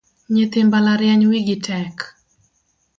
Nyithi 0.33 0.59
mbalariany 0.67 1.23
wigi 1.29 1.57
tek 1.67 1.95